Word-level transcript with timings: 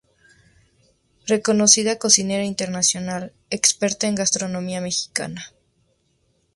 Reconocida 1.27 1.99
cocinera 1.99 2.43
internacional, 2.43 3.33
experta 3.51 4.07
en 4.07 4.15
gastronomía 4.15 4.81
mexicana. 4.81 5.51